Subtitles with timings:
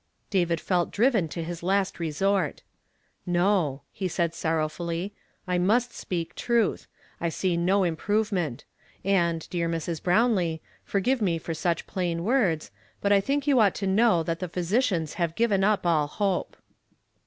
[0.31, 2.63] "David felt driven to his last resort.."
[3.37, 5.13] No," he said sorrowfully,"
[5.55, 6.87] I must speak truth.
[7.19, 8.65] I see no improvement;
[9.05, 9.85] and, dear Mi s.
[9.85, 14.39] IJrownlee, forgive mu for such plain Avords, but I think you ought to know that
[14.39, 16.57] the physicians have given up all hope."